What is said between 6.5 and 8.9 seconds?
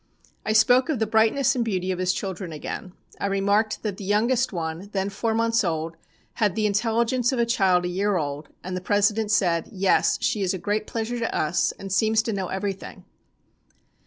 the intelligence of a child a year old, and the